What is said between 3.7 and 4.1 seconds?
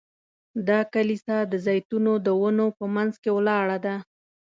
ده.